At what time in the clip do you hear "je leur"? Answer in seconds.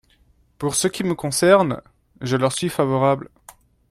2.21-2.53